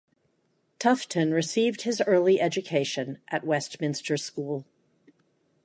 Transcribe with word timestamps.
Tufton 0.79 1.31
received 1.31 1.81
his 1.83 2.01
early 2.07 2.41
education 2.41 3.19
at 3.27 3.45
Westminster 3.45 4.17
School. 4.17 4.65